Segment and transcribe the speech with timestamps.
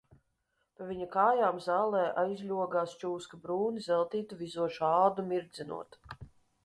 [0.77, 6.01] Pie viņa kājām zālē aizļogās čūska brūni zeltītu, vizošu ādu mirdzinot.